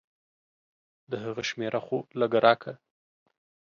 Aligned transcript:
د 1.11 1.13
هغه 1.23 1.43
شميره 1.49 1.79
خو 1.85 1.97
لګه 2.19 2.39
راکه. 2.45 2.73